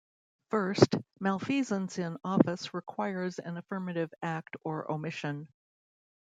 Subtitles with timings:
[0.49, 5.47] First, malfeasance in office requires an affirmative act or omission.